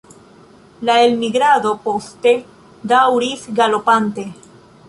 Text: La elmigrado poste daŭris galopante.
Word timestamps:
La 0.89 0.95
elmigrado 1.07 1.75
poste 1.85 2.33
daŭris 2.93 3.47
galopante. 3.61 4.27